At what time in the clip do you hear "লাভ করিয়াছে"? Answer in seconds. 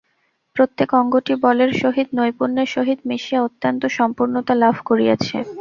4.63-5.37